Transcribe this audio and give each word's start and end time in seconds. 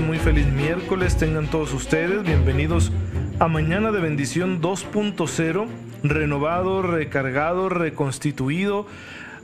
Muy 0.00 0.18
feliz 0.18 0.46
miércoles 0.46 1.16
tengan 1.16 1.46
todos 1.46 1.74
ustedes. 1.74 2.22
Bienvenidos 2.22 2.90
a 3.38 3.48
Mañana 3.48 3.92
de 3.92 4.00
Bendición 4.00 4.60
2.0, 4.60 5.66
renovado, 6.02 6.82
recargado, 6.82 7.68
reconstituido, 7.68 8.86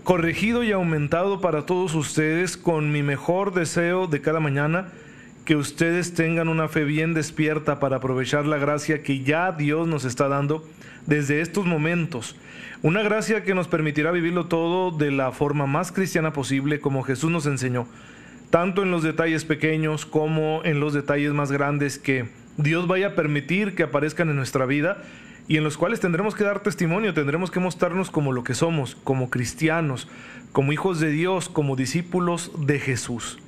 corregido 0.02 0.62
y 0.62 0.72
aumentado 0.72 1.40
para 1.40 1.66
todos 1.66 1.94
ustedes 1.94 2.56
con 2.56 2.90
mi 2.90 3.02
mejor 3.02 3.52
deseo 3.52 4.06
de 4.06 4.20
cada 4.20 4.40
mañana, 4.40 4.88
que 5.44 5.56
ustedes 5.56 6.14
tengan 6.14 6.48
una 6.48 6.68
fe 6.68 6.84
bien 6.84 7.12
despierta 7.12 7.78
para 7.78 7.96
aprovechar 7.96 8.46
la 8.46 8.56
gracia 8.56 9.02
que 9.02 9.22
ya 9.22 9.52
Dios 9.52 9.86
nos 9.86 10.04
está 10.04 10.28
dando 10.28 10.64
desde 11.06 11.40
estos 11.40 11.66
momentos. 11.66 12.36
Una 12.82 13.02
gracia 13.02 13.42
que 13.42 13.54
nos 13.54 13.68
permitirá 13.68 14.10
vivirlo 14.10 14.46
todo 14.46 14.90
de 14.90 15.10
la 15.10 15.32
forma 15.32 15.66
más 15.66 15.92
cristiana 15.92 16.32
posible 16.32 16.80
como 16.80 17.02
Jesús 17.02 17.30
nos 17.30 17.46
enseñó, 17.46 17.86
tanto 18.50 18.82
en 18.82 18.90
los 18.90 19.02
detalles 19.02 19.44
pequeños 19.44 20.06
como 20.06 20.62
en 20.64 20.80
los 20.80 20.92
detalles 20.92 21.32
más 21.32 21.52
grandes 21.52 21.98
que 21.98 22.28
Dios 22.56 22.86
vaya 22.86 23.08
a 23.08 23.14
permitir 23.14 23.74
que 23.74 23.82
aparezcan 23.82 24.30
en 24.30 24.36
nuestra 24.36 24.66
vida 24.66 24.98
y 25.48 25.58
en 25.58 25.64
los 25.64 25.76
cuales 25.76 26.00
tendremos 26.00 26.34
que 26.34 26.44
dar 26.44 26.60
testimonio, 26.60 27.14
tendremos 27.14 27.50
que 27.50 27.60
mostrarnos 27.60 28.10
como 28.10 28.32
lo 28.32 28.42
que 28.42 28.54
somos, 28.54 28.96
como 29.04 29.30
cristianos, 29.30 30.08
como 30.52 30.72
hijos 30.72 30.98
de 30.98 31.10
Dios, 31.10 31.48
como 31.48 31.76
discípulos 31.76 32.50
de 32.58 32.80
Jesús. 32.80 33.38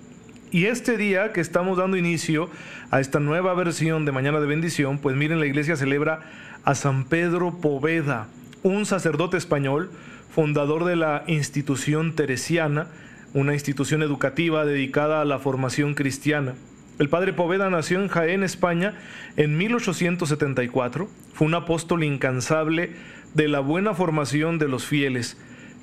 Y 0.50 0.66
este 0.66 0.96
día 0.96 1.32
que 1.32 1.40
estamos 1.40 1.76
dando 1.76 1.96
inicio 1.96 2.48
a 2.90 3.00
esta 3.00 3.20
nueva 3.20 3.52
versión 3.54 4.04
de 4.04 4.12
Mañana 4.12 4.40
de 4.40 4.46
Bendición, 4.46 4.98
pues 4.98 5.16
miren, 5.16 5.40
la 5.40 5.46
iglesia 5.46 5.76
celebra 5.76 6.20
a 6.64 6.74
San 6.74 7.04
Pedro 7.04 7.58
Poveda, 7.60 8.28
un 8.62 8.86
sacerdote 8.86 9.36
español, 9.36 9.90
fundador 10.30 10.84
de 10.84 10.96
la 10.96 11.24
institución 11.26 12.14
teresiana, 12.14 12.86
una 13.34 13.54
institución 13.54 14.02
educativa 14.02 14.64
dedicada 14.64 15.20
a 15.20 15.24
la 15.24 15.38
formación 15.38 15.94
cristiana. 15.94 16.54
El 16.98 17.08
padre 17.08 17.32
Poveda 17.32 17.70
nació 17.70 18.00
en 18.00 18.08
Jaén, 18.08 18.42
España, 18.42 18.94
en 19.36 19.56
1874. 19.56 21.08
Fue 21.32 21.46
un 21.46 21.54
apóstol 21.54 22.02
incansable 22.02 22.92
de 23.34 23.48
la 23.48 23.60
buena 23.60 23.94
formación 23.94 24.58
de 24.58 24.68
los 24.68 24.86
fieles, 24.86 25.36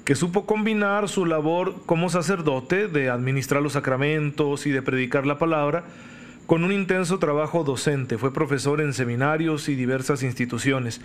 que 0.03 0.15
supo 0.15 0.45
combinar 0.45 1.07
su 1.07 1.25
labor 1.25 1.75
como 1.85 2.09
sacerdote, 2.09 2.87
de 2.87 3.09
administrar 3.09 3.61
los 3.61 3.73
sacramentos 3.73 4.65
y 4.67 4.71
de 4.71 4.81
predicar 4.81 5.25
la 5.25 5.37
palabra, 5.37 5.85
con 6.47 6.63
un 6.63 6.71
intenso 6.71 7.17
trabajo 7.17 7.63
docente. 7.63 8.17
Fue 8.17 8.33
profesor 8.33 8.81
en 8.81 8.93
seminarios 8.93 9.69
y 9.69 9.75
diversas 9.75 10.21
instituciones. 10.21 11.01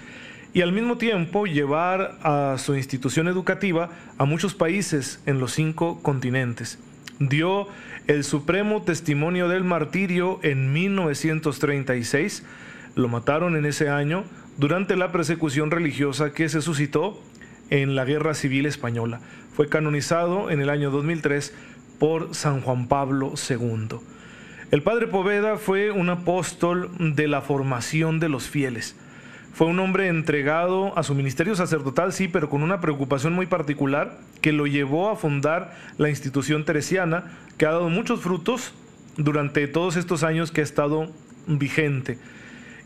Y 0.52 0.62
al 0.62 0.72
mismo 0.72 0.98
tiempo 0.98 1.46
llevar 1.46 2.18
a 2.22 2.56
su 2.58 2.74
institución 2.74 3.28
educativa 3.28 3.90
a 4.18 4.24
muchos 4.24 4.54
países 4.54 5.20
en 5.24 5.38
los 5.38 5.52
cinco 5.52 6.02
continentes. 6.02 6.78
Dio 7.20 7.68
el 8.08 8.24
supremo 8.24 8.82
testimonio 8.82 9.48
del 9.48 9.62
martirio 9.62 10.40
en 10.42 10.72
1936. 10.72 12.42
Lo 12.96 13.06
mataron 13.06 13.54
en 13.54 13.64
ese 13.64 13.88
año 13.90 14.24
durante 14.56 14.96
la 14.96 15.12
persecución 15.12 15.70
religiosa 15.70 16.32
que 16.32 16.48
se 16.48 16.62
suscitó 16.62 17.22
en 17.70 17.94
la 17.94 18.04
Guerra 18.04 18.34
Civil 18.34 18.66
Española. 18.66 19.20
Fue 19.54 19.68
canonizado 19.68 20.50
en 20.50 20.60
el 20.60 20.70
año 20.70 20.90
2003 20.90 21.54
por 22.00 22.34
San 22.34 22.60
Juan 22.60 22.88
Pablo 22.88 23.34
II. 23.48 23.98
El 24.72 24.82
padre 24.82 25.06
Poveda 25.06 25.56
fue 25.58 25.92
un 25.92 26.10
apóstol 26.10 26.90
de 26.98 27.28
la 27.28 27.40
formación 27.40 28.18
de 28.18 28.28
los 28.28 28.48
fieles. 28.48 28.96
Fue 29.52 29.66
un 29.66 29.78
hombre 29.80 30.08
entregado 30.08 30.96
a 30.96 31.02
su 31.02 31.14
ministerio 31.14 31.54
sacerdotal, 31.54 32.12
sí, 32.12 32.28
pero 32.28 32.48
con 32.48 32.62
una 32.62 32.80
preocupación 32.80 33.32
muy 33.32 33.46
particular 33.46 34.18
que 34.40 34.52
lo 34.52 34.66
llevó 34.66 35.10
a 35.10 35.16
fundar 35.16 35.76
la 35.98 36.08
institución 36.08 36.64
teresiana, 36.64 37.24
que 37.58 37.66
ha 37.66 37.72
dado 37.72 37.88
muchos 37.88 38.20
frutos 38.20 38.72
durante 39.16 39.66
todos 39.66 39.96
estos 39.96 40.22
años 40.22 40.50
que 40.50 40.60
ha 40.60 40.64
estado 40.64 41.10
vigente. 41.46 42.18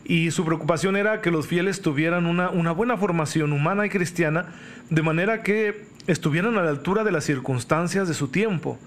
Y 0.03 0.31
su 0.31 0.43
preocupación 0.45 0.95
era 0.97 1.21
que 1.21 1.31
los 1.31 1.47
fieles 1.47 1.81
tuvieran 1.81 2.25
una, 2.25 2.49
una 2.49 2.71
buena 2.71 2.97
formación 2.97 3.53
humana 3.53 3.85
y 3.85 3.89
cristiana, 3.89 4.47
de 4.89 5.01
manera 5.01 5.43
que 5.43 5.85
estuvieran 6.07 6.57
a 6.57 6.63
la 6.63 6.69
altura 6.69 7.03
de 7.03 7.11
las 7.11 7.23
circunstancias 7.23 8.07
de 8.07 8.13
su 8.13 8.27
tiempo, 8.27 8.77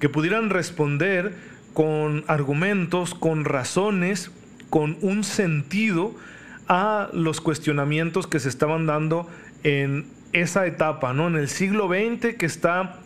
que 0.00 0.08
pudieran 0.08 0.50
responder 0.50 1.34
con 1.74 2.24
argumentos, 2.26 3.14
con 3.14 3.44
razones, 3.44 4.30
con 4.70 4.96
un 5.02 5.22
sentido 5.22 6.14
a 6.68 7.08
los 7.12 7.40
cuestionamientos 7.40 8.26
que 8.26 8.40
se 8.40 8.48
estaban 8.48 8.86
dando 8.86 9.28
en 9.62 10.06
esa 10.32 10.66
etapa, 10.66 11.12
¿no? 11.12 11.28
En 11.28 11.36
el 11.36 11.48
siglo 11.48 11.88
XX 11.88 12.34
que 12.36 12.46
está 12.46 12.96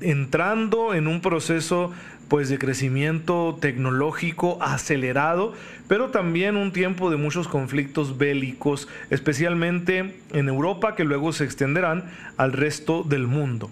entrando 0.00 0.94
en 0.94 1.06
un 1.06 1.20
proceso 1.20 1.92
pues 2.28 2.48
de 2.48 2.58
crecimiento 2.58 3.58
tecnológico 3.60 4.62
acelerado, 4.62 5.52
pero 5.88 6.10
también 6.10 6.56
un 6.56 6.72
tiempo 6.72 7.10
de 7.10 7.16
muchos 7.16 7.48
conflictos 7.48 8.18
bélicos, 8.18 8.86
especialmente 9.10 10.20
en 10.32 10.48
Europa 10.48 10.94
que 10.94 11.02
luego 11.02 11.32
se 11.32 11.42
extenderán 11.42 12.04
al 12.36 12.52
resto 12.52 13.02
del 13.02 13.26
mundo. 13.26 13.68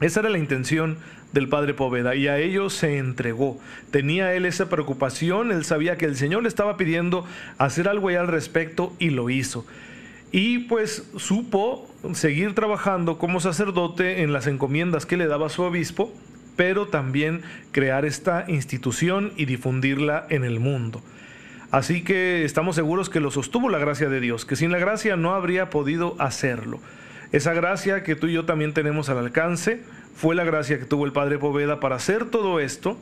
Esa 0.00 0.20
era 0.20 0.30
la 0.30 0.38
intención 0.38 0.96
del 1.32 1.48
padre 1.48 1.74
Poveda 1.74 2.14
y 2.14 2.28
a 2.28 2.38
ellos 2.38 2.74
se 2.74 2.98
entregó. 2.98 3.58
Tenía 3.90 4.34
él 4.34 4.46
esa 4.46 4.68
preocupación, 4.68 5.50
él 5.50 5.64
sabía 5.64 5.96
que 5.96 6.06
el 6.06 6.16
Señor 6.16 6.42
le 6.42 6.48
estaba 6.48 6.76
pidiendo 6.76 7.24
hacer 7.58 7.88
algo 7.88 8.08
al 8.08 8.28
respecto 8.28 8.94
y 8.98 9.10
lo 9.10 9.30
hizo. 9.30 9.64
Y 10.30 10.60
pues 10.60 11.08
supo 11.16 11.88
seguir 12.14 12.54
trabajando 12.54 13.18
como 13.18 13.40
sacerdote 13.40 14.22
en 14.22 14.32
las 14.32 14.46
encomiendas 14.46 15.04
que 15.04 15.16
le 15.16 15.26
daba 15.26 15.50
su 15.50 15.62
obispo, 15.62 16.12
pero 16.56 16.88
también 16.88 17.42
crear 17.70 18.04
esta 18.04 18.44
institución 18.48 19.32
y 19.36 19.44
difundirla 19.44 20.26
en 20.30 20.44
el 20.44 20.58
mundo. 20.60 21.02
Así 21.70 22.02
que 22.02 22.44
estamos 22.44 22.76
seguros 22.76 23.08
que 23.08 23.20
lo 23.20 23.30
sostuvo 23.30 23.70
la 23.70 23.78
gracia 23.78 24.08
de 24.10 24.20
Dios, 24.20 24.44
que 24.44 24.56
sin 24.56 24.72
la 24.72 24.78
gracia 24.78 25.16
no 25.16 25.34
habría 25.34 25.70
podido 25.70 26.16
hacerlo. 26.18 26.80
Esa 27.32 27.54
gracia 27.54 28.02
que 28.02 28.14
tú 28.14 28.26
y 28.26 28.34
yo 28.34 28.44
también 28.44 28.74
tenemos 28.74 29.08
al 29.08 29.16
alcance 29.16 29.82
fue 30.14 30.34
la 30.34 30.44
gracia 30.44 30.78
que 30.78 30.84
tuvo 30.84 31.06
el 31.06 31.12
Padre 31.12 31.38
Poveda 31.38 31.80
para 31.80 31.96
hacer 31.96 32.26
todo 32.26 32.60
esto, 32.60 32.96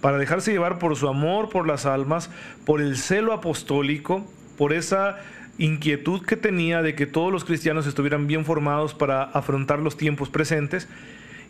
para 0.00 0.18
dejarse 0.18 0.52
llevar 0.52 0.78
por 0.78 0.96
su 0.96 1.08
amor 1.08 1.48
por 1.48 1.66
las 1.66 1.86
almas, 1.86 2.30
por 2.64 2.80
el 2.80 2.96
celo 2.96 3.32
apostólico, 3.32 4.26
por 4.56 4.72
esa 4.72 5.18
inquietud 5.58 6.24
que 6.24 6.36
tenía 6.36 6.82
de 6.82 6.94
que 6.94 7.06
todos 7.06 7.32
los 7.32 7.44
cristianos 7.44 7.86
estuvieran 7.86 8.26
bien 8.26 8.44
formados 8.44 8.94
para 8.94 9.24
afrontar 9.24 9.80
los 9.80 9.96
tiempos 9.96 10.28
presentes 10.28 10.88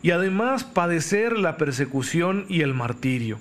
y 0.03 0.11
además 0.11 0.65
padecer 0.65 1.39
la 1.39 1.57
persecución 1.57 2.47
y 2.49 2.63
el 2.63 2.75
martirio. 2.75 3.39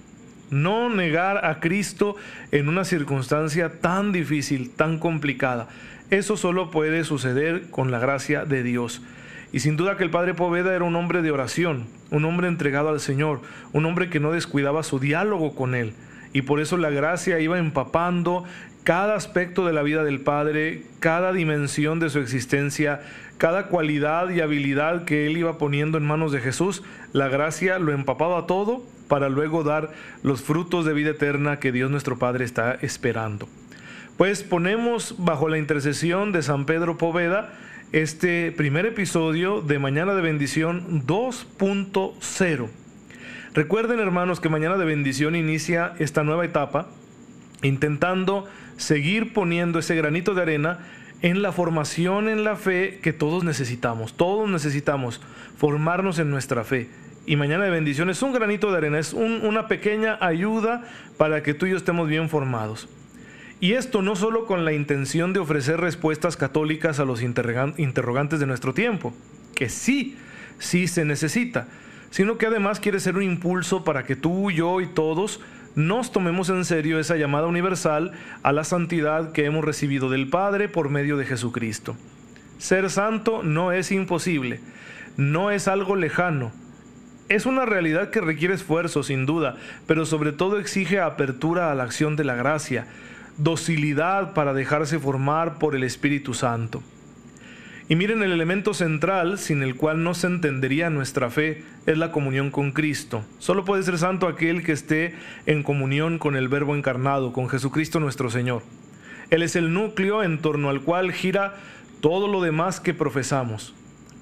No 0.50 0.90
negar 0.90 1.46
a 1.46 1.60
Cristo 1.60 2.16
en 2.52 2.70
una 2.70 2.86
circunstancia 2.86 3.80
tan 3.80 4.12
difícil, 4.12 4.70
tan 4.70 4.98
complicada. 4.98 5.68
Eso 6.10 6.38
solo 6.38 6.72
puede 6.72 7.04
suceder 7.04 7.70
con 7.70 7.92
la 7.92 8.00
gracia 8.00 8.46
de 8.46 8.64
Dios. 8.64 9.02
Y 9.52 9.60
sin 9.62 9.78
duda 9.78 9.98
que 9.98 10.04
el 10.04 10.10
padre 10.10 10.34
Poveda 10.34 10.76
era 10.76 10.84
un 10.84 10.96
hombre 10.96 11.22
de 11.22 11.32
oración, 11.32 11.88
un 12.12 12.26
hombre 12.26 12.48
entregado 12.48 12.90
al 12.90 13.00
Señor, 13.00 13.42
un 13.74 13.86
hombre 13.86 14.10
que 14.10 14.20
no 14.20 14.32
descuidaba 14.32 14.84
su 14.84 15.00
diálogo 15.00 15.56
con 15.56 15.76
Él. 15.76 15.94
Y 16.34 16.42
por 16.42 16.60
eso 16.60 16.78
la 16.78 16.90
gracia 16.90 17.40
iba 17.40 17.58
empapando 17.58 18.44
cada 18.84 19.16
aspecto 19.16 19.66
de 19.66 19.74
la 19.74 19.84
vida 19.84 20.04
del 20.04 20.22
Padre, 20.22 20.84
cada 21.00 21.34
dimensión 21.34 22.00
de 22.00 22.10
su 22.10 22.20
existencia, 22.20 23.02
cada 23.38 23.68
cualidad 23.68 24.30
y 24.30 24.42
habilidad 24.42 25.06
que 25.06 25.28
Él 25.28 25.38
iba 25.38 25.58
poniendo 25.58 25.98
en 25.98 26.06
manos 26.06 26.32
de 26.32 26.40
Jesús. 26.40 26.84
La 27.14 27.28
gracia 27.28 27.80
lo 27.80 27.92
empapaba 27.92 28.48
todo 28.48 28.84
para 29.08 29.30
luego 29.30 29.64
dar 29.64 29.92
los 30.24 30.42
frutos 30.42 30.86
de 30.86 30.94
vida 30.94 31.12
eterna 31.12 31.60
que 31.60 31.72
Dios 31.72 31.90
nuestro 31.92 32.18
Padre 32.18 32.46
está 32.46 32.78
esperando. 32.82 33.48
Pues 34.18 34.44
ponemos 34.44 35.16
bajo 35.18 35.48
la 35.48 35.58
intercesión 35.58 36.32
de 36.32 36.42
San 36.42 36.66
Pedro 36.66 36.98
Poveda 36.98 37.54
este 37.94 38.52
primer 38.52 38.86
episodio 38.86 39.62
de 39.62 39.80
Mañana 39.80 40.14
de 40.14 40.22
Bendición 40.22 41.04
2.0. 41.08 42.68
Recuerden 43.54 44.00
hermanos 44.00 44.42
que 44.42 44.50
Mañana 44.50 44.78
de 44.78 44.86
Bendición 44.86 45.36
inicia 45.36 45.94
esta 45.98 46.24
nueva 46.24 46.44
etapa 46.44 46.90
intentando 47.64 48.46
seguir 48.76 49.34
poniendo 49.34 49.80
ese 49.80 49.96
granito 49.96 50.34
de 50.34 50.42
arena 50.42 50.80
en 51.22 51.42
la 51.42 51.54
formación 51.54 52.28
en 52.28 52.44
la 52.44 52.58
fe 52.58 53.00
que 53.02 53.14
todos 53.14 53.46
necesitamos. 53.46 54.16
Todos 54.16 54.50
necesitamos 54.50 55.22
formarnos 55.58 56.20
en 56.20 56.30
nuestra 56.30 56.66
fe. 56.66 56.90
Y 57.26 57.38
Mañana 57.38 57.64
de 57.64 57.72
Bendición 57.72 58.10
es 58.10 58.22
un 58.22 58.34
granito 58.34 58.70
de 58.70 58.78
arena, 58.78 59.00
es 59.00 59.14
una 59.14 59.68
pequeña 59.70 60.18
ayuda 60.20 60.84
para 61.18 61.42
que 61.42 61.54
tú 61.54 61.66
y 61.66 61.72
yo 61.72 61.78
estemos 61.78 62.10
bien 62.10 62.30
formados. 62.30 62.90
Y 63.60 63.74
esto 63.74 64.02
no 64.02 64.16
solo 64.16 64.46
con 64.46 64.66
la 64.66 64.74
intención 64.74 65.34
de 65.34 65.40
ofrecer 65.40 65.80
respuestas 65.80 66.38
católicas 66.38 67.00
a 67.00 67.06
los 67.06 67.22
interrogantes 67.24 68.40
de 68.40 68.46
nuestro 68.46 68.74
tiempo, 68.74 69.14
que 69.56 69.70
sí, 69.70 70.16
sí 70.60 70.88
se 70.88 71.06
necesita, 71.06 71.68
sino 72.12 72.38
que 72.38 72.46
además 72.46 72.80
quiere 72.80 73.00
ser 73.00 73.16
un 73.16 73.24
impulso 73.24 73.84
para 73.84 74.04
que 74.04 74.16
tú, 74.16 74.52
yo 74.52 74.80
y 74.80 74.88
todos 74.88 75.42
nos 75.76 76.12
tomemos 76.12 76.50
en 76.50 76.66
serio 76.66 77.00
esa 77.00 77.18
llamada 77.18 77.48
universal 77.48 78.12
a 78.44 78.52
la 78.52 78.64
santidad 78.64 79.32
que 79.32 79.46
hemos 79.46 79.66
recibido 79.66 80.10
del 80.10 80.28
Padre 80.28 80.70
por 80.70 80.90
medio 80.90 81.18
de 81.18 81.26
Jesucristo. 81.26 81.96
Ser 82.60 82.90
santo 82.90 83.44
no 83.44 83.72
es 83.72 83.92
imposible, 83.92 84.60
no 85.18 85.52
es 85.52 85.68
algo 85.68 85.96
lejano, 85.96 86.52
es 87.30 87.46
una 87.46 87.66
realidad 87.66 88.10
que 88.10 88.22
requiere 88.22 88.54
esfuerzo, 88.54 89.04
sin 89.04 89.26
duda, 89.26 89.58
pero 89.86 90.06
sobre 90.06 90.32
todo 90.32 90.60
exige 90.60 91.00
apertura 91.00 91.72
a 91.72 91.76
la 91.76 91.84
acción 91.84 92.16
de 92.16 92.24
la 92.24 92.36
gracia, 92.36 92.88
docilidad 93.38 94.34
para 94.34 94.54
dejarse 94.54 95.00
formar 95.00 95.60
por 95.60 95.76
el 95.76 95.84
Espíritu 95.84 96.34
Santo. 96.34 96.82
Y 97.90 97.96
miren, 97.96 98.22
el 98.22 98.34
elemento 98.34 98.74
central 98.74 99.38
sin 99.38 99.64
el 99.64 99.76
cual 99.76 100.04
no 100.04 100.14
se 100.14 100.28
entendería 100.28 100.90
nuestra 100.90 101.30
fe 101.30 101.64
es 101.86 101.98
la 101.98 102.12
comunión 102.12 102.52
con 102.52 102.72
Cristo. 102.72 103.24
Solo 103.40 103.64
puede 103.64 103.84
ser 103.84 103.98
santo 103.98 104.28
aquel 104.28 104.62
que 104.62 104.74
esté 104.74 105.16
en 105.46 105.64
comunión 105.64 106.20
con 106.20 106.36
el 106.36 106.50
Verbo 106.50 106.76
encarnado, 106.76 107.32
con 107.32 107.48
Jesucristo 107.48 108.02
nuestro 108.02 108.30
Señor. 108.30 108.64
Él 109.30 109.42
es 109.42 109.56
el 109.56 109.74
núcleo 109.74 110.22
en 110.22 110.40
torno 110.40 110.70
al 110.70 110.82
cual 110.82 111.14
gira 111.14 111.56
todo 112.02 112.28
lo 112.28 112.42
demás 112.42 112.82
que 112.82 112.94
profesamos. 112.94 113.74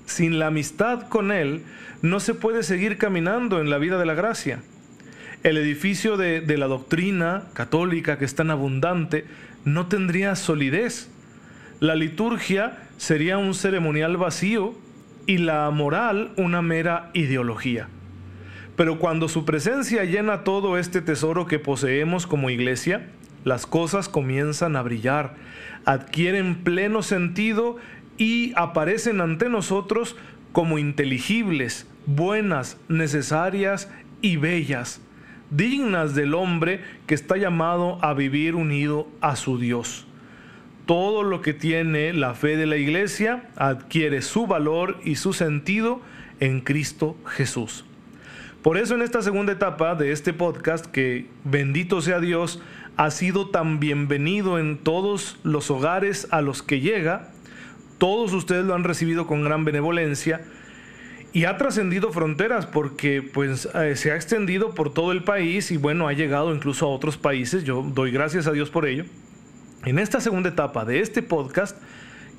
Sin 0.06 0.38
la 0.38 0.48
amistad 0.48 1.08
con 1.10 1.32
Él 1.32 1.64
no 2.04 2.20
se 2.20 2.36
puede 2.36 2.62
seguir 2.62 3.00
caminando 3.00 3.60
en 3.60 3.72
la 3.72 3.80
vida 3.80 3.98
de 3.98 4.06
la 4.06 4.14
gracia. 4.14 4.62
El 5.46 5.58
edificio 5.58 6.18
de, 6.18 6.42
la 6.58 6.66
doctrina 6.66 7.44
católica 7.54 8.18
que 8.18 8.26
es 8.26 8.34
tan 8.34 8.50
abundante 8.50 9.26
no 9.64 9.86
tendría 9.86 10.36
solidez. 10.36 11.12
La 11.80 11.94
liturgia 11.94 12.80
sería 12.98 13.38
un 13.38 13.54
ceremonial 13.54 14.18
vacío 14.18 14.74
y 15.28 15.38
la 15.38 15.70
moral 15.70 16.34
una 16.36 16.64
mera 16.64 17.12
ideología. 17.14 17.90
Pero 18.76 18.98
cuando 18.98 19.30
su 19.30 19.46
presencia 19.46 20.04
llena 20.04 20.44
todo 20.44 20.80
este 20.80 21.00
tesoro 21.04 21.46
que 21.46 21.60
poseemos 21.60 22.26
como 22.26 22.50
iglesia, 22.50 23.06
las 23.44 23.68
cosas 23.68 24.10
comienzan 24.10 24.76
a 24.76 24.82
brillar, 24.82 25.36
adquieren 25.86 26.64
pleno 26.64 27.04
sentido 27.04 27.78
y 28.18 28.52
aparecen 28.56 29.22
ante 29.22 29.48
nosotros 29.50 30.16
como 30.54 30.80
inteligibles, 30.80 31.86
buenas, 32.08 32.80
necesarias 32.90 33.92
y 34.24 34.38
bellas, 34.38 35.02
dignas 35.50 36.16
del 36.16 36.34
hombre 36.34 36.82
que 37.08 37.16
está 37.16 37.38
llamado 37.38 38.04
a 38.04 38.14
vivir 38.14 38.56
unido 38.56 39.08
a 39.22 39.36
su 39.36 39.58
Dios. 39.58 40.06
Todo 40.86 41.24
lo 41.24 41.42
que 41.42 41.54
tiene 41.54 42.14
la 42.14 42.36
fe 42.36 42.58
de 42.58 42.66
la 42.66 42.78
iglesia 42.78 43.50
adquiere 43.56 44.22
su 44.22 44.48
valor 44.48 45.00
y 45.04 45.16
su 45.16 45.34
sentido 45.34 46.02
en 46.40 46.62
Cristo 46.62 47.18
Jesús. 47.26 47.86
Por 48.62 48.78
eso 48.78 48.96
en 48.96 49.02
esta 49.02 49.22
segunda 49.22 49.54
etapa 49.54 49.96
de 49.96 50.12
este 50.12 50.34
podcast, 50.34 50.86
que 50.86 51.28
bendito 51.44 52.02
sea 52.02 52.20
Dios, 52.20 52.62
ha 52.98 53.12
sido 53.12 53.50
tan 53.50 53.80
bienvenido 53.80 54.58
en 54.58 54.78
todos 54.78 55.38
los 55.44 55.70
hogares 55.70 56.28
a 56.32 56.42
los 56.42 56.64
que 56.64 56.80
llega, 56.80 57.32
todos 57.98 58.34
ustedes 58.34 58.66
lo 58.66 58.74
han 58.74 58.84
recibido 58.84 59.28
con 59.28 59.44
gran 59.44 59.66
benevolencia 59.66 60.42
y 61.36 61.44
ha 61.44 61.58
trascendido 61.58 62.14
fronteras 62.14 62.66
porque 62.66 63.22
pues 63.22 63.68
eh, 63.76 63.98
se 63.98 64.14
ha 64.14 64.16
extendido 64.16 64.74
por 64.74 64.94
todo 64.94 65.12
el 65.12 65.26
país 65.26 65.70
y 65.70 65.76
bueno, 65.76 66.08
ha 66.08 66.14
llegado 66.14 66.56
incluso 66.56 66.86
a 66.86 66.90
otros 66.90 67.18
países. 67.18 67.66
Yo 67.66 67.82
doy 67.82 68.12
gracias 68.12 68.48
a 68.48 68.54
Dios 68.54 68.70
por 68.70 68.88
ello. 68.88 69.04
En 69.84 70.00
esta 70.00 70.22
segunda 70.22 70.48
etapa 70.48 70.86
de 70.86 71.02
este 71.02 71.22
podcast 71.22 71.76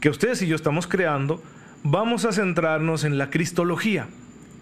que 0.00 0.08
ustedes 0.08 0.40
y 0.40 0.46
yo 0.46 0.56
estamos 0.56 0.86
creando, 0.86 1.42
vamos 1.82 2.24
a 2.24 2.32
centrarnos 2.32 3.04
en 3.04 3.18
la 3.18 3.28
cristología, 3.28 4.08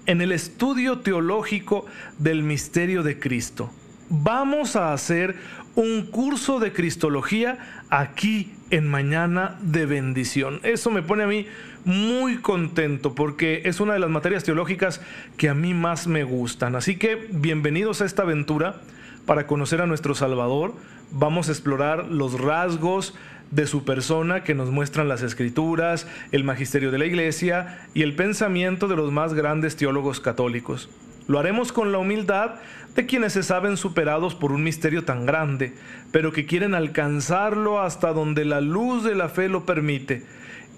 en 0.06 0.20
el 0.20 0.32
estudio 0.32 0.98
teológico 0.98 1.86
del 2.19 2.42
misterio 2.42 3.04
de 3.04 3.20
Cristo. 3.20 3.70
Vamos 4.08 4.75
a 4.75 4.92
hacer 4.92 5.36
un 5.76 6.06
curso 6.06 6.58
de 6.58 6.72
cristología 6.72 7.84
aquí 7.88 8.52
en 8.74 8.88
Mañana 8.88 9.56
de 9.60 9.86
Bendición. 9.86 10.58
Eso 10.64 10.90
me 10.90 11.02
pone 11.02 11.22
a 11.22 11.28
mí 11.28 11.46
muy 11.84 12.38
contento 12.38 13.14
porque 13.14 13.62
es 13.66 13.78
una 13.78 13.92
de 13.92 14.00
las 14.00 14.10
materias 14.10 14.42
teológicas 14.42 15.00
que 15.36 15.48
a 15.48 15.54
mí 15.54 15.74
más 15.74 16.08
me 16.08 16.24
gustan. 16.24 16.74
Así 16.74 16.96
que 16.96 17.28
bienvenidos 17.30 18.00
a 18.00 18.04
esta 18.04 18.22
aventura 18.22 18.80
para 19.26 19.46
conocer 19.46 19.80
a 19.80 19.86
nuestro 19.86 20.16
Salvador. 20.16 20.74
Vamos 21.12 21.48
a 21.48 21.52
explorar 21.52 22.06
los 22.06 22.40
rasgos 22.40 23.14
de 23.52 23.68
su 23.68 23.84
persona 23.84 24.42
que 24.42 24.56
nos 24.56 24.70
muestran 24.70 25.08
las 25.08 25.22
escrituras, 25.22 26.08
el 26.32 26.42
magisterio 26.42 26.90
de 26.90 26.98
la 26.98 27.06
iglesia 27.06 27.86
y 27.94 28.02
el 28.02 28.16
pensamiento 28.16 28.88
de 28.88 28.96
los 28.96 29.12
más 29.12 29.34
grandes 29.34 29.76
teólogos 29.76 30.18
católicos. 30.18 30.88
Lo 31.26 31.38
haremos 31.38 31.72
con 31.72 31.92
la 31.92 31.98
humildad 31.98 32.56
de 32.94 33.06
quienes 33.06 33.32
se 33.32 33.42
saben 33.42 33.76
superados 33.76 34.34
por 34.34 34.52
un 34.52 34.62
misterio 34.62 35.04
tan 35.04 35.26
grande, 35.26 35.74
pero 36.12 36.32
que 36.32 36.46
quieren 36.46 36.74
alcanzarlo 36.74 37.80
hasta 37.80 38.12
donde 38.12 38.44
la 38.44 38.60
luz 38.60 39.04
de 39.04 39.14
la 39.14 39.28
fe 39.28 39.48
lo 39.48 39.64
permite. 39.66 40.24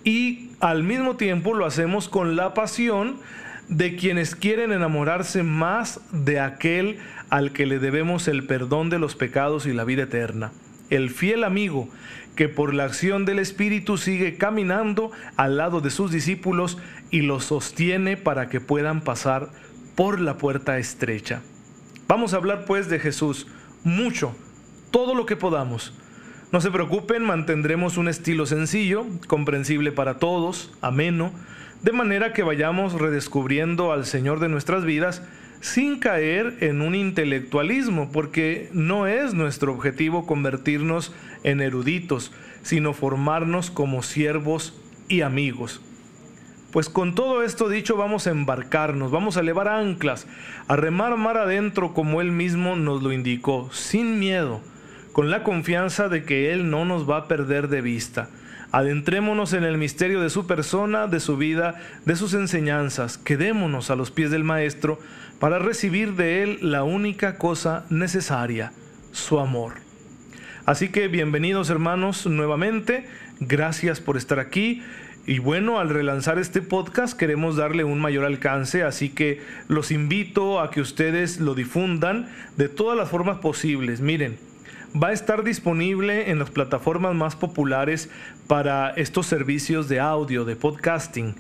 Y 0.05 0.51
al 0.61 0.83
mismo 0.83 1.17
tiempo 1.17 1.53
lo 1.53 1.67
hacemos 1.67 2.09
con 2.09 2.37
la 2.37 2.55
pasión 2.55 3.17
de 3.69 3.97
quienes 3.97 4.37
quieren 4.37 4.73
enamorarse 4.73 5.43
más 5.43 6.01
de 6.13 6.39
aquel 6.41 6.99
al 7.29 7.53
que 7.53 7.67
le 7.67 7.79
debemos 7.79 8.29
el 8.29 8.47
perdón 8.47 8.89
de 8.89 8.99
los 8.99 9.17
pecados 9.17 9.67
y 9.67 9.73
la 9.73 9.85
vida 9.85 10.05
eterna. 10.05 10.53
El 10.89 11.11
fiel 11.11 11.43
amigo 11.43 11.89
que 12.37 12.49
por 12.49 12.75
la 12.75 12.85
acción 12.85 13.25
del 13.25 13.41
Espíritu 13.41 13.97
sigue 13.97 14.37
caminando 14.37 15.11
al 15.37 15.57
lado 15.57 15.81
de 15.81 15.91
sus 15.91 16.13
discípulos 16.13 16.79
y 17.11 17.23
los 17.23 17.47
sostiene 17.47 18.17
para 18.17 18.49
que 18.49 18.61
puedan 18.61 19.01
pasar 19.01 19.49
por 19.97 20.21
la 20.21 20.39
puerta 20.39 20.79
estrecha. 20.79 21.43
Vamos 22.07 22.33
a 22.33 22.37
hablar 22.37 22.67
pues 22.67 22.89
de 22.89 23.01
Jesús 23.01 23.49
mucho, 23.83 24.37
todo 24.93 25.15
lo 25.15 25.27
que 25.27 25.35
podamos. 25.37 25.93
No 26.53 26.61
se 26.61 26.71
preocupen, 26.71 27.25
mantendremos 27.25 27.97
un 27.97 28.07
estilo 28.09 28.47
sencillo, 28.47 29.05
comprensible 29.27 29.91
para 29.91 30.19
todos, 30.19 30.73
ameno, 30.81 31.33
de 31.83 31.93
manera 31.93 32.33
que 32.33 32.45
vayamos 32.45 32.93
redescubriendo 32.93 33.91
al 33.93 34.07
Señor 34.07 34.39
de 34.39 34.49
nuestras 34.49 34.85
vidas 34.85 35.23
sin 35.61 35.99
caer 35.99 36.59
en 36.61 36.83
un 36.83 36.95
intelectualismo, 36.95 38.13
porque 38.13 38.69
no 38.73 39.07
es 39.07 39.35
nuestro 39.35 39.73
objetivo 39.73 40.27
convertirnos 40.27 41.13
en 41.43 41.61
eruditos, 41.61 42.33
sino 42.63 42.93
formarnos 42.93 43.71
como 43.71 44.03
siervos 44.03 44.75
y 45.09 45.23
amigos. 45.23 45.81
Pues 46.77 46.91
con 46.91 47.15
todo 47.15 47.43
esto 47.43 47.71
dicho 47.71 47.97
vamos 47.97 48.27
a 48.27 48.33
embarcarnos, 48.33 49.11
vamos 49.11 49.39
a 49.39 49.41
elevar 49.41 49.67
anclas, 49.67 50.27
a 50.69 50.77
remar 50.77 51.17
mar 51.17 51.39
adentro 51.39 51.95
como 51.95 52.21
Él 52.21 52.33
mismo 52.33 52.77
nos 52.77 53.03
lo 53.03 53.13
indicó, 53.13 53.71
sin 53.73 54.19
miedo, 54.19 54.61
con 55.13 55.31
la 55.31 55.43
confianza 55.43 56.11
de 56.11 56.25
que 56.25 56.53
Él 56.53 56.69
no 56.69 56.85
nos 56.85 57.09
va 57.09 57.17
a 57.17 57.29
perder 57.29 57.69
de 57.69 57.81
vista. 57.81 58.29
Adentrémonos 58.73 59.55
en 59.55 59.65
el 59.65 59.79
misterio 59.79 60.21
de 60.21 60.29
su 60.29 60.47
persona, 60.47 61.07
de 61.07 61.19
su 61.21 61.39
vida, 61.39 61.77
de 62.05 62.15
sus 62.15 62.35
enseñanzas, 62.35 63.17
quedémonos 63.17 63.91
a 63.91 63.97
los 63.97 64.11
pies 64.11 64.31
del 64.31 64.45
Maestro 64.45 64.99
para 65.41 65.59
recibir 65.59 66.13
de 66.13 66.43
Él 66.43 66.59
la 66.61 66.85
única 66.85 67.39
cosa 67.39 67.87
necesaria, 67.89 68.75
su 69.13 69.41
amor. 69.41 69.77
Así 70.67 70.91
que 70.91 71.09
bienvenidos 71.09 71.71
hermanos 71.71 72.27
nuevamente, 72.27 73.07
gracias 73.41 74.01
por 74.01 74.19
estar 74.19 74.41
aquí. 74.41 74.83
Y 75.29 75.41
bueno, 75.41 75.81
al 75.81 75.89
relanzar 75.89 76.39
este 76.39 76.63
podcast 76.63 77.19
queremos 77.19 77.57
darle 77.57 77.83
un 77.83 77.99
mayor 77.99 78.25
alcance, 78.25 78.85
así 78.85 79.09
que 79.09 79.43
los 79.67 79.91
invito 79.91 80.61
a 80.61 80.71
que 80.71 80.81
ustedes 80.81 81.41
lo 81.41 81.57
difundan 81.57 82.29
de 82.57 82.69
todas 82.69 82.97
las 82.97 83.09
formas 83.09 83.39
posibles. 83.39 84.01
Miren, 84.01 84.39
va 84.95 85.09
a 85.09 85.13
estar 85.13 85.43
disponible 85.43 86.31
en 86.31 86.39
las 86.39 86.51
plataformas 86.51 87.17
más 87.17 87.35
populares 87.35 88.09
para 88.47 88.91
estos 88.91 89.27
servicios 89.27 89.89
de 89.89 89.99
audio, 89.99 90.45
de 90.45 90.55
podcasting. 90.55 91.35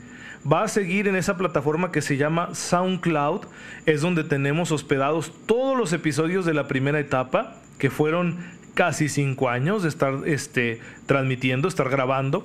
Va 0.51 0.65
a 0.65 0.69
seguir 0.69 1.07
en 1.07 1.15
esa 1.15 1.37
plataforma 1.37 1.93
que 1.93 2.03
se 2.03 2.17
llama 2.17 2.57
SoundCloud, 2.57 3.43
es 3.87 4.01
donde 4.01 4.25
tenemos 4.25 4.73
hospedados 4.73 5.33
todos 5.47 5.79
los 5.79 5.93
episodios 5.93 6.45
de 6.45 6.55
la 6.55 6.67
primera 6.67 6.99
etapa, 6.99 7.55
que 7.79 7.91
fueron 7.91 8.37
casi 8.75 9.09
cinco 9.09 9.49
años 9.49 9.85
de 9.85 9.91
estar 9.91 10.15
este, 10.27 10.81
transmitiendo, 11.07 11.69
estar 11.69 11.89
grabando. 11.89 12.45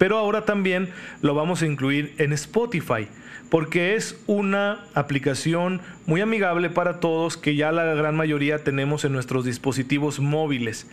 Pero 0.00 0.16
ahora 0.16 0.46
también 0.46 0.88
lo 1.20 1.34
vamos 1.34 1.60
a 1.60 1.66
incluir 1.66 2.14
en 2.16 2.32
Spotify, 2.32 3.06
porque 3.50 3.96
es 3.96 4.18
una 4.26 4.86
aplicación 4.94 5.82
muy 6.06 6.22
amigable 6.22 6.70
para 6.70 7.00
todos 7.00 7.36
que 7.36 7.54
ya 7.54 7.70
la 7.70 7.84
gran 7.84 8.16
mayoría 8.16 8.64
tenemos 8.64 9.04
en 9.04 9.12
nuestros 9.12 9.44
dispositivos 9.44 10.18
móviles. 10.18 10.86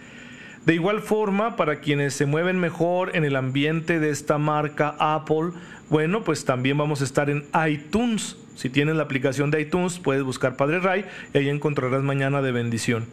De 0.66 0.74
igual 0.74 1.00
forma, 1.00 1.56
para 1.56 1.80
quienes 1.80 2.16
se 2.16 2.26
mueven 2.26 2.60
mejor 2.60 3.16
en 3.16 3.24
el 3.24 3.38
ambiente 3.38 4.02
de 4.02 4.10
esta 4.10 4.38
marca 4.38 4.94
Apple, 5.00 5.52
bueno, 5.90 6.26
pues 6.26 6.44
también 6.44 6.78
vamos 6.78 7.00
a 7.00 7.06
estar 7.06 7.30
en 7.30 7.46
iTunes. 7.66 8.36
Si 8.56 8.70
tienes 8.70 8.98
la 8.98 9.04
aplicación 9.04 9.52
de 9.52 9.62
iTunes, 9.62 10.00
puedes 10.00 10.24
buscar 10.24 10.58
Padre 10.58 10.82
Ray 10.82 11.06
y 11.34 11.38
ahí 11.38 11.48
encontrarás 11.48 12.04
mañana 12.04 12.42
de 12.42 12.52
bendición. 12.52 13.06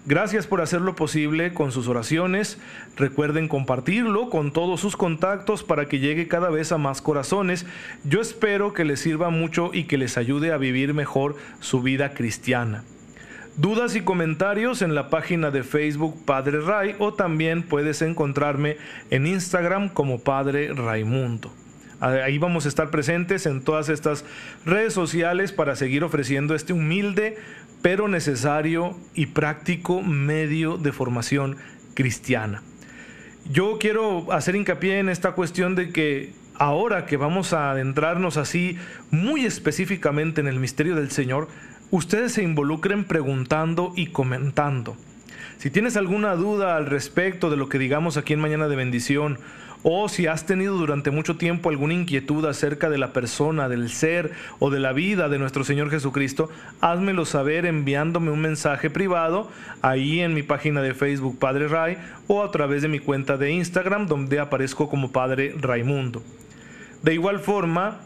Gracias 0.07 0.47
por 0.47 0.61
hacerlo 0.61 0.95
posible 0.95 1.53
con 1.53 1.71
sus 1.71 1.87
oraciones. 1.87 2.57
Recuerden 2.97 3.47
compartirlo 3.47 4.31
con 4.31 4.51
todos 4.51 4.81
sus 4.81 4.97
contactos 4.97 5.63
para 5.63 5.87
que 5.87 5.99
llegue 5.99 6.27
cada 6.27 6.49
vez 6.49 6.71
a 6.71 6.79
más 6.79 7.03
corazones. 7.03 7.67
Yo 8.05 8.21
espero 8.21 8.73
que 8.73 8.85
les 8.85 9.01
sirva 9.01 9.29
mucho 9.29 9.69
y 9.71 9.83
que 9.83 9.99
les 9.99 10.17
ayude 10.17 10.51
a 10.51 10.57
vivir 10.57 10.95
mejor 10.95 11.35
su 11.59 11.83
vida 11.83 12.15
cristiana. 12.15 12.83
Dudas 13.59 13.93
y 13.97 13.99
comentarios 13.99 14.81
en 14.81 14.95
la 14.95 15.09
página 15.09 15.51
de 15.51 15.63
Facebook 15.63 16.23
Padre 16.23 16.61
Ray 16.61 16.95
o 16.97 17.13
también 17.13 17.61
puedes 17.61 18.01
encontrarme 18.01 18.77
en 19.09 19.27
Instagram 19.27 19.89
como 19.89 20.19
Padre 20.19 20.71
Raimundo. 20.73 21.51
Ahí 21.99 22.37
vamos 22.37 22.65
a 22.65 22.69
estar 22.69 22.89
presentes 22.89 23.45
en 23.45 23.61
todas 23.61 23.89
estas 23.89 24.23
redes 24.65 24.93
sociales 24.93 25.51
para 25.51 25.75
seguir 25.75 26.05
ofreciendo 26.05 26.55
este 26.55 26.71
humilde 26.71 27.35
pero 27.81 28.07
necesario 28.07 28.95
y 29.13 29.25
práctico 29.25 30.01
medio 30.03 30.77
de 30.77 30.93
formación 30.93 31.57
cristiana. 31.95 32.63
Yo 33.51 33.77
quiero 33.77 34.31
hacer 34.31 34.55
hincapié 34.55 34.99
en 34.99 35.09
esta 35.09 35.33
cuestión 35.33 35.75
de 35.75 35.91
que 35.91 36.31
ahora 36.55 37.05
que 37.05 37.17
vamos 37.17 37.51
a 37.51 37.71
adentrarnos 37.71 38.37
así 38.37 38.77
muy 39.11 39.45
específicamente 39.45 40.39
en 40.39 40.47
el 40.47 40.61
misterio 40.61 40.95
del 40.95 41.11
Señor, 41.11 41.49
ustedes 41.91 42.33
se 42.33 42.43
involucren 42.43 43.03
preguntando 43.03 43.93
y 43.95 44.07
comentando. 44.07 44.95
Si 45.57 45.69
tienes 45.69 45.97
alguna 45.97 46.35
duda 46.35 46.77
al 46.77 46.85
respecto 46.85 47.49
de 47.49 47.57
lo 47.57 47.67
que 47.67 47.79
digamos 47.79 48.17
aquí 48.17 48.33
en 48.33 48.39
Mañana 48.39 48.67
de 48.67 48.75
Bendición, 48.75 49.39
o 49.83 50.09
si 50.09 50.27
has 50.27 50.45
tenido 50.45 50.77
durante 50.77 51.11
mucho 51.11 51.37
tiempo 51.37 51.69
alguna 51.69 51.93
inquietud 51.93 52.45
acerca 52.45 52.89
de 52.89 52.97
la 52.97 53.13
persona, 53.13 53.69
del 53.69 53.89
ser 53.89 54.31
o 54.59 54.69
de 54.69 54.79
la 54.79 54.93
vida 54.93 55.29
de 55.29 55.39
nuestro 55.39 55.63
Señor 55.63 55.89
Jesucristo, 55.89 56.49
házmelo 56.81 57.25
saber 57.25 57.65
enviándome 57.65 58.31
un 58.31 58.41
mensaje 58.41 58.89
privado 58.89 59.49
ahí 59.81 60.19
en 60.19 60.33
mi 60.33 60.43
página 60.43 60.81
de 60.81 60.93
Facebook 60.93 61.39
Padre 61.39 61.69
Ray 61.69 61.97
o 62.27 62.43
a 62.43 62.51
través 62.51 62.81
de 62.81 62.89
mi 62.89 62.99
cuenta 62.99 63.37
de 63.37 63.51
Instagram 63.51 64.07
donde 64.07 64.39
aparezco 64.39 64.89
como 64.89 65.11
Padre 65.11 65.55
Raimundo. 65.57 66.21
De 67.01 67.13
igual 67.13 67.39
forma, 67.39 68.01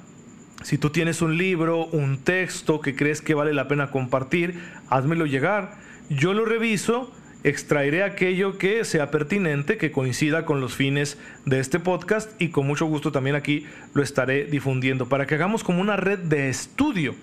si 0.63 0.77
tú 0.77 0.89
tienes 0.89 1.22
un 1.22 1.38
libro, 1.38 1.86
un 1.88 2.17
texto 2.17 2.82
que 2.82 2.96
crees 2.96 3.22
que 3.22 3.34
vale 3.34 3.53
la 3.53 3.67
pena 3.67 3.91
compartir, 3.91 4.60
házmelo 4.89 5.25
llegar. 5.25 5.75
Yo 6.10 6.34
lo 6.34 6.46
reviso, 6.46 7.12
extraeré 7.43 8.03
aquello 8.03 8.58
que 8.58 8.86
sea 8.86 9.12
pertinente, 9.12 9.77
que 9.77 9.91
coincida 9.91 10.46
con 10.46 10.62
los 10.62 10.75
fines 10.75 11.17
de 11.46 11.60
este 11.60 11.79
podcast 11.79 12.32
y 12.41 12.50
con 12.50 12.65
mucho 12.65 12.86
gusto 12.86 13.12
también 13.12 13.36
aquí 13.36 13.65
lo 13.93 14.01
estaré 14.01 14.46
difundiendo 14.46 15.10
para 15.10 15.27
que 15.27 15.36
hagamos 15.36 15.63
como 15.63 15.82
una 15.82 15.98
red 15.98 16.20
de 16.20 16.50
estudio. 16.50 17.13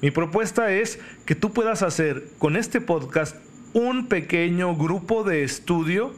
Mi 0.00 0.10
propuesta 0.10 0.72
es 0.72 0.98
que 1.26 1.34
tú 1.34 1.52
puedas 1.52 1.82
hacer 1.82 2.24
con 2.38 2.56
este 2.56 2.80
podcast 2.80 3.36
un 3.74 4.06
pequeño 4.06 4.74
grupo 4.74 5.22
de 5.22 5.44
estudio 5.44 6.14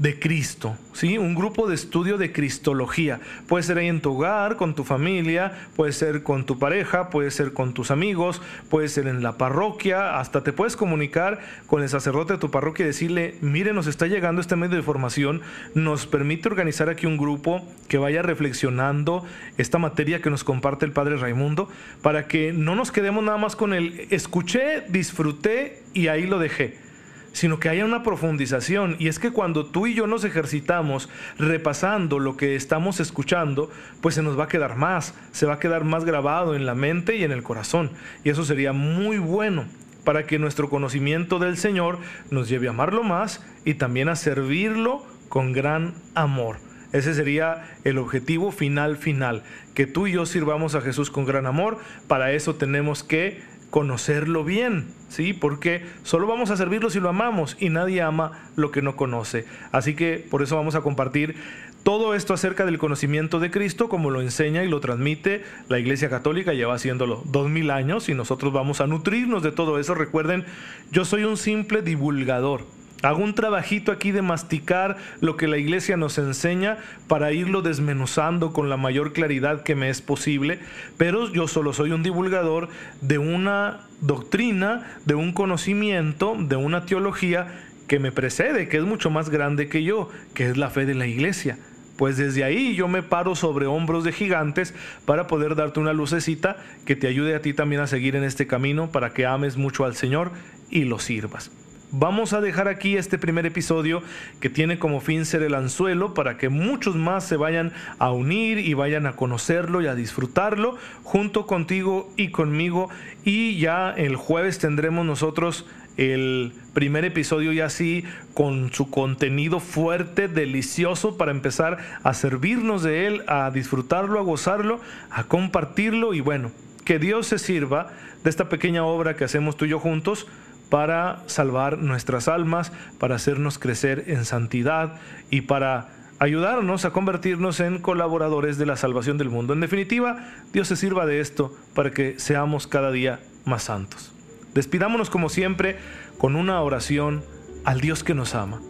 de 0.00 0.18
Cristo, 0.18 0.78
¿sí? 0.94 1.18
Un 1.18 1.34
grupo 1.34 1.68
de 1.68 1.74
estudio 1.74 2.16
de 2.16 2.32
Cristología. 2.32 3.20
Puede 3.46 3.64
ser 3.64 3.76
ahí 3.76 3.88
en 3.88 4.00
tu 4.00 4.14
hogar, 4.14 4.56
con 4.56 4.74
tu 4.74 4.82
familia, 4.82 5.68
puede 5.76 5.92
ser 5.92 6.22
con 6.22 6.46
tu 6.46 6.58
pareja, 6.58 7.10
puede 7.10 7.30
ser 7.30 7.52
con 7.52 7.74
tus 7.74 7.90
amigos, 7.90 8.40
puede 8.70 8.88
ser 8.88 9.06
en 9.06 9.22
la 9.22 9.36
parroquia, 9.36 10.18
hasta 10.18 10.42
te 10.42 10.54
puedes 10.54 10.74
comunicar 10.74 11.40
con 11.66 11.82
el 11.82 11.90
sacerdote 11.90 12.32
de 12.32 12.38
tu 12.38 12.50
parroquia 12.50 12.84
y 12.84 12.86
decirle, 12.86 13.34
mire, 13.42 13.74
nos 13.74 13.86
está 13.86 14.06
llegando 14.06 14.40
este 14.40 14.56
medio 14.56 14.76
de 14.76 14.82
formación, 14.82 15.42
nos 15.74 16.06
permite 16.06 16.48
organizar 16.48 16.88
aquí 16.88 17.04
un 17.04 17.18
grupo 17.18 17.60
que 17.86 17.98
vaya 17.98 18.22
reflexionando 18.22 19.22
esta 19.58 19.76
materia 19.76 20.22
que 20.22 20.30
nos 20.30 20.44
comparte 20.44 20.86
el 20.86 20.92
Padre 20.92 21.18
Raimundo, 21.18 21.68
para 22.00 22.26
que 22.26 22.54
no 22.54 22.74
nos 22.74 22.90
quedemos 22.90 23.22
nada 23.22 23.36
más 23.36 23.54
con 23.54 23.74
el 23.74 24.06
escuché, 24.08 24.82
disfruté 24.88 25.82
y 25.92 26.06
ahí 26.08 26.26
lo 26.26 26.38
dejé 26.38 26.89
sino 27.32 27.60
que 27.60 27.68
haya 27.68 27.84
una 27.84 28.02
profundización. 28.02 28.96
Y 28.98 29.08
es 29.08 29.18
que 29.18 29.30
cuando 29.30 29.66
tú 29.66 29.86
y 29.86 29.94
yo 29.94 30.06
nos 30.06 30.24
ejercitamos 30.24 31.08
repasando 31.38 32.18
lo 32.18 32.36
que 32.36 32.56
estamos 32.56 33.00
escuchando, 33.00 33.70
pues 34.00 34.14
se 34.14 34.22
nos 34.22 34.38
va 34.38 34.44
a 34.44 34.48
quedar 34.48 34.76
más, 34.76 35.14
se 35.32 35.46
va 35.46 35.54
a 35.54 35.58
quedar 35.58 35.84
más 35.84 36.04
grabado 36.04 36.54
en 36.54 36.66
la 36.66 36.74
mente 36.74 37.16
y 37.16 37.24
en 37.24 37.32
el 37.32 37.42
corazón. 37.42 37.90
Y 38.24 38.30
eso 38.30 38.44
sería 38.44 38.72
muy 38.72 39.18
bueno 39.18 39.66
para 40.04 40.26
que 40.26 40.38
nuestro 40.38 40.70
conocimiento 40.70 41.38
del 41.38 41.56
Señor 41.56 41.98
nos 42.30 42.48
lleve 42.48 42.68
a 42.68 42.70
amarlo 42.70 43.02
más 43.02 43.44
y 43.64 43.74
también 43.74 44.08
a 44.08 44.16
servirlo 44.16 45.04
con 45.28 45.52
gran 45.52 45.94
amor. 46.14 46.56
Ese 46.92 47.14
sería 47.14 47.70
el 47.84 47.98
objetivo 47.98 48.50
final 48.50 48.96
final, 48.96 49.44
que 49.74 49.86
tú 49.86 50.08
y 50.08 50.12
yo 50.12 50.26
sirvamos 50.26 50.74
a 50.74 50.80
Jesús 50.80 51.10
con 51.10 51.24
gran 51.24 51.46
amor. 51.46 51.78
Para 52.08 52.32
eso 52.32 52.56
tenemos 52.56 53.04
que 53.04 53.40
conocerlo 53.70 54.42
bien, 54.42 54.88
¿sí? 55.10 55.34
Porque 55.34 55.84
solo 56.02 56.26
vamos 56.26 56.50
a 56.50 56.56
servirlo 56.56 56.88
si 56.88 57.00
lo 57.00 57.10
amamos 57.10 57.56
y 57.60 57.68
nadie 57.68 58.00
ama 58.00 58.32
lo 58.56 58.70
que 58.70 58.80
no 58.80 58.96
conoce. 58.96 59.44
Así 59.72 59.94
que 59.94 60.24
por 60.30 60.42
eso 60.42 60.56
vamos 60.56 60.74
a 60.74 60.80
compartir 60.80 61.36
todo 61.82 62.14
esto 62.14 62.34
acerca 62.34 62.66
del 62.66 62.78
conocimiento 62.78 63.40
de 63.40 63.50
Cristo, 63.50 63.88
como 63.88 64.10
lo 64.10 64.20
enseña 64.20 64.64
y 64.64 64.68
lo 64.68 64.80
transmite 64.80 65.42
la 65.68 65.78
Iglesia 65.78 66.10
Católica, 66.10 66.52
lleva 66.52 66.74
haciéndolo 66.74 67.22
dos 67.24 67.48
mil 67.48 67.70
años 67.70 68.08
y 68.08 68.14
nosotros 68.14 68.52
vamos 68.52 68.80
a 68.80 68.86
nutrirnos 68.86 69.42
de 69.42 69.52
todo 69.52 69.78
eso. 69.78 69.94
Recuerden, 69.94 70.44
yo 70.90 71.04
soy 71.04 71.24
un 71.24 71.36
simple 71.36 71.82
divulgador. 71.82 72.64
Hago 73.02 73.24
un 73.24 73.34
trabajito 73.34 73.92
aquí 73.92 74.12
de 74.12 74.20
masticar 74.20 74.98
lo 75.20 75.38
que 75.38 75.48
la 75.48 75.56
iglesia 75.56 75.96
nos 75.96 76.18
enseña 76.18 76.76
para 77.08 77.32
irlo 77.32 77.62
desmenuzando 77.62 78.52
con 78.52 78.68
la 78.68 78.76
mayor 78.76 79.14
claridad 79.14 79.62
que 79.62 79.74
me 79.74 79.88
es 79.88 80.02
posible, 80.02 80.58
pero 80.98 81.32
yo 81.32 81.48
solo 81.48 81.72
soy 81.72 81.92
un 81.92 82.02
divulgador 82.02 82.68
de 83.00 83.16
una 83.16 83.80
doctrina, 84.00 84.96
de 85.04 85.14
un 85.14 85.32
conocimiento, 85.32 86.36
de 86.38 86.56
una 86.56 86.86
teología 86.86 87.48
que 87.86 87.98
me 87.98 88.12
precede, 88.12 88.68
que 88.68 88.76
es 88.76 88.84
mucho 88.84 89.10
más 89.10 89.30
grande 89.30 89.68
que 89.68 89.82
yo, 89.82 90.08
que 90.34 90.48
es 90.48 90.56
la 90.56 90.70
fe 90.70 90.86
de 90.86 90.94
la 90.94 91.06
iglesia. 91.06 91.58
Pues 91.96 92.16
desde 92.16 92.44
ahí 92.44 92.74
yo 92.74 92.88
me 92.88 93.02
paro 93.02 93.34
sobre 93.34 93.66
hombros 93.66 94.04
de 94.04 94.12
gigantes 94.12 94.74
para 95.04 95.26
poder 95.26 95.54
darte 95.54 95.80
una 95.80 95.92
lucecita 95.92 96.56
que 96.86 96.96
te 96.96 97.08
ayude 97.08 97.34
a 97.34 97.42
ti 97.42 97.52
también 97.52 97.82
a 97.82 97.86
seguir 97.86 98.16
en 98.16 98.24
este 98.24 98.46
camino 98.46 98.90
para 98.90 99.12
que 99.12 99.26
ames 99.26 99.56
mucho 99.56 99.84
al 99.84 99.96
Señor 99.96 100.30
y 100.70 100.84
lo 100.84 100.98
sirvas. 100.98 101.50
Vamos 101.92 102.34
a 102.34 102.40
dejar 102.40 102.68
aquí 102.68 102.96
este 102.96 103.18
primer 103.18 103.46
episodio 103.46 104.00
que 104.38 104.48
tiene 104.48 104.78
como 104.78 105.00
fin 105.00 105.26
ser 105.26 105.42
el 105.42 105.56
anzuelo 105.56 106.14
para 106.14 106.36
que 106.36 106.48
muchos 106.48 106.94
más 106.94 107.24
se 107.24 107.36
vayan 107.36 107.72
a 107.98 108.12
unir 108.12 108.58
y 108.58 108.74
vayan 108.74 109.06
a 109.06 109.16
conocerlo 109.16 109.82
y 109.82 109.88
a 109.88 109.96
disfrutarlo 109.96 110.76
junto 111.02 111.46
contigo 111.46 112.08
y 112.16 112.28
conmigo. 112.28 112.90
Y 113.24 113.58
ya 113.58 113.90
el 113.90 114.14
jueves 114.14 114.60
tendremos 114.60 115.04
nosotros 115.04 115.66
el 115.96 116.52
primer 116.74 117.04
episodio 117.04 117.50
ya 117.50 117.66
así 117.66 118.04
con 118.34 118.72
su 118.72 118.88
contenido 118.88 119.58
fuerte, 119.58 120.28
delicioso 120.28 121.16
para 121.16 121.32
empezar 121.32 121.78
a 122.04 122.14
servirnos 122.14 122.84
de 122.84 123.08
él, 123.08 123.22
a 123.26 123.50
disfrutarlo, 123.50 124.20
a 124.20 124.22
gozarlo, 124.22 124.80
a 125.10 125.24
compartirlo 125.24 126.14
y 126.14 126.20
bueno, 126.20 126.52
que 126.84 127.00
Dios 127.00 127.26
se 127.26 127.40
sirva 127.40 127.88
de 128.22 128.30
esta 128.30 128.48
pequeña 128.48 128.84
obra 128.84 129.16
que 129.16 129.24
hacemos 129.24 129.56
tú 129.56 129.64
y 129.64 129.70
yo 129.70 129.80
juntos 129.80 130.28
para 130.70 131.22
salvar 131.26 131.78
nuestras 131.78 132.28
almas, 132.28 132.72
para 132.98 133.16
hacernos 133.16 133.58
crecer 133.58 134.04
en 134.06 134.24
santidad 134.24 134.94
y 135.28 135.42
para 135.42 135.88
ayudarnos 136.20 136.84
a 136.84 136.92
convertirnos 136.92 137.60
en 137.60 137.80
colaboradores 137.80 138.56
de 138.56 138.66
la 138.66 138.76
salvación 138.76 139.18
del 139.18 139.30
mundo. 139.30 139.52
En 139.52 139.60
definitiva, 139.60 140.28
Dios 140.52 140.68
se 140.68 140.76
sirva 140.76 141.06
de 141.06 141.20
esto 141.20 141.54
para 141.74 141.90
que 141.90 142.18
seamos 142.18 142.66
cada 142.66 142.92
día 142.92 143.20
más 143.44 143.64
santos. 143.64 144.12
Despidámonos 144.54 145.10
como 145.10 145.28
siempre 145.28 145.78
con 146.18 146.36
una 146.36 146.60
oración 146.60 147.22
al 147.64 147.80
Dios 147.80 148.04
que 148.04 148.14
nos 148.14 148.34
ama. 148.34 148.60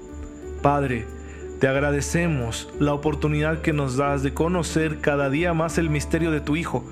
Padre, 0.62 1.06
te 1.58 1.68
agradecemos 1.68 2.68
la 2.78 2.94
oportunidad 2.94 3.60
que 3.60 3.72
nos 3.72 3.96
das 3.96 4.22
de 4.22 4.32
conocer 4.32 5.00
cada 5.00 5.28
día 5.28 5.52
más 5.52 5.76
el 5.76 5.90
misterio 5.90 6.30
de 6.30 6.40
tu 6.40 6.56
Hijo 6.56 6.84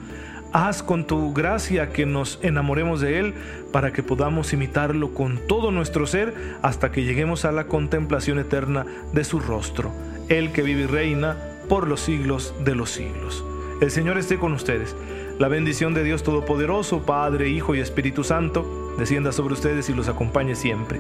Haz 0.53 0.83
con 0.83 1.07
tu 1.07 1.35
gracia 1.35 1.91
que 1.91 2.07
nos 2.07 2.39
enamoremos 2.43 3.03
de 3.03 3.19
Él 3.19 3.35
para 3.71 3.93
que 3.93 4.03
podamos 4.03 4.53
imitarlo 4.55 5.13
con 5.13 5.39
todo 5.47 5.71
nuestro 5.71 6.07
ser 6.07 6.33
hasta 6.63 6.91
que 6.91 7.05
lleguemos 7.05 7.45
a 7.45 7.53
la 7.53 7.67
contemplación 7.67 8.39
eterna 8.39 8.87
de 9.13 9.25
su 9.25 9.41
rostro, 9.41 9.93
Él 10.31 10.51
que 10.53 10.63
vive 10.63 10.83
y 10.83 10.87
reina 10.87 11.37
por 11.69 11.87
los 11.87 12.01
siglos 12.01 12.55
de 12.65 12.75
los 12.75 12.91
siglos. 12.91 13.45
El 13.83 13.91
Señor 13.91 14.17
esté 14.17 14.39
con 14.39 14.55
ustedes. 14.55 14.97
La 15.39 15.49
bendición 15.49 15.93
de 15.93 16.03
Dios 16.03 16.23
Todopoderoso, 16.23 17.03
Padre, 17.03 17.51
Hijo 17.51 17.75
y 17.75 17.81
Espíritu 17.81 18.25
Santo, 18.25 18.95
descienda 18.99 19.33
sobre 19.33 19.55
ustedes 19.55 19.91
y 19.91 19.95
los 19.95 20.09
acompañe 20.09 20.57
siempre. 20.57 20.99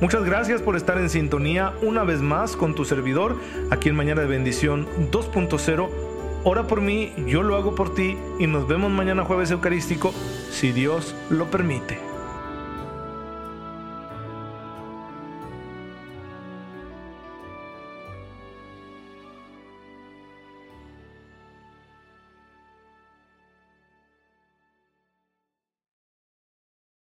Muchas 0.00 0.24
gracias 0.24 0.62
por 0.62 0.76
estar 0.76 0.96
en 0.98 1.10
sintonía 1.10 1.74
una 1.82 2.04
vez 2.04 2.22
más 2.22 2.56
con 2.56 2.74
tu 2.74 2.84
servidor 2.84 3.36
aquí 3.70 3.90
en 3.90 3.96
Mañana 3.96 4.22
de 4.22 4.28
Bendición 4.28 4.86
2.0 5.12 6.07
Ora 6.44 6.66
por 6.66 6.80
mí, 6.80 7.12
yo 7.26 7.42
lo 7.42 7.56
hago 7.56 7.74
por 7.74 7.94
ti 7.94 8.16
y 8.38 8.46
nos 8.46 8.68
vemos 8.68 8.90
mañana 8.90 9.24
jueves 9.24 9.50
eucarístico 9.50 10.12
si 10.50 10.72
Dios 10.72 11.14
lo 11.30 11.50
permite. 11.50 12.07